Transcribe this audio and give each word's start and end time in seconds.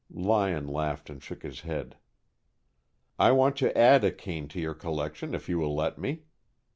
Lyon 0.11 0.67
laughed 0.67 1.11
and 1.11 1.21
shook 1.21 1.43
his 1.43 1.59
hand. 1.61 1.95
"I 3.19 3.29
want 3.31 3.55
to 3.57 3.77
add 3.77 4.03
a 4.03 4.09
cane 4.11 4.47
to 4.47 4.59
your 4.59 4.73
collection 4.73 5.35
if 5.35 5.47
you 5.47 5.59
will 5.59 5.75
let 5.75 5.99
me. 5.99 6.23